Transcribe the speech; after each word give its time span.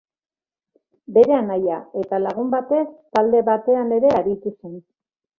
Bere 1.17 1.35
anaia 1.39 1.75
eta 2.03 2.19
lagun 2.21 2.49
batez 2.53 2.81
talde 3.17 3.41
batean 3.51 3.93
ere 3.99 4.11
aritu 4.21 4.55
zen. 4.55 4.73